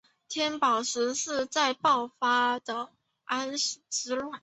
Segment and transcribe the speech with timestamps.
[0.27, 2.89] 天宝十四载爆发了
[3.23, 4.39] 安史之乱。